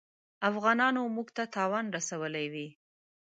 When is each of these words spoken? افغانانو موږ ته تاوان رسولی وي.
افغانانو 0.49 1.01
موږ 1.15 1.27
ته 1.37 1.43
تاوان 1.55 1.85
رسولی 1.97 2.45
وي. 2.53 2.67